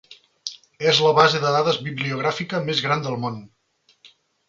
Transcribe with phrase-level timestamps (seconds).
[0.91, 3.43] És la base de dades bibliogràfica més gran del món.